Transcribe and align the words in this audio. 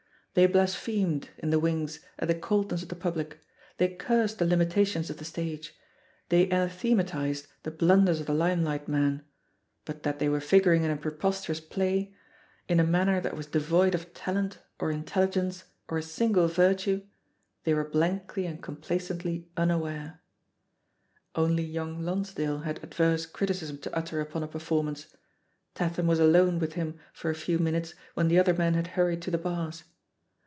They 0.33 0.47
blasphemed, 0.47 1.27
in 1.39 1.49
the 1.49 1.59
wings, 1.59 1.99
at 2.17 2.29
the 2.29 2.33
coldness 2.39 2.81
of 2.83 2.87
the 2.87 2.95
public, 2.95 3.45
they 3.75 3.89
cursed 3.93 4.39
the 4.39 4.45
limitations 4.45 5.09
of 5.09 5.17
the 5.17 5.25
stage, 5.25 5.77
they 6.29 6.45
anathematised 6.47 7.47
the 7.63 7.71
blunders 7.71 8.21
of 8.21 8.27
the 8.27 8.33
limelight 8.33 8.87
man; 8.87 9.25
but 9.83 10.03
that 10.03 10.19
they 10.19 10.29
were 10.29 10.39
figuring 10.39 10.83
in 10.83 10.89
a 10.89 10.95
preposterous 10.95 11.59
play, 11.59 12.15
in 12.69 12.79
a 12.79 12.83
man« 12.85 13.09
M 13.09 13.21
THE 13.23 13.29
POSITION 13.29 13.29
OF 13.29 13.29
PEGGY 13.29 13.29
HARPER 13.29 13.29
ner 13.29 13.29
that 13.29 13.37
was 13.37 13.45
devoid 13.47 13.93
of 13.95 14.13
talent, 14.13 14.59
or 14.79 14.89
intelligence, 14.89 15.65
or 15.89 15.97
a 15.97 16.01
single 16.01 16.47
virtue, 16.47 17.01
they 17.65 17.73
were 17.73 17.83
blankly 17.89 18.45
and 18.45 18.63
compla* 18.63 18.95
oently 19.17 19.47
unaware. 19.57 20.21
Only 21.35 21.63
young 21.63 22.03
Lonsdale 22.05 22.59
had 22.59 22.81
adverse 22.81 23.25
criticism 23.25 23.79
to 23.79 23.93
utter 23.93 24.21
upon 24.21 24.43
a 24.43 24.47
performance; 24.47 25.07
Tatham 25.75 26.07
was 26.07 26.19
alone 26.21 26.57
with 26.57 26.75
him 26.75 26.97
for 27.11 27.29
a 27.29 27.35
few 27.35 27.59
minutes 27.59 27.95
when 28.13 28.29
the 28.29 28.39
other 28.39 28.53
men 28.53 28.75
had 28.75 28.87
hurried 28.95 29.21
to 29.23 29.29
the 29.31 29.37
bars. 29.37 29.83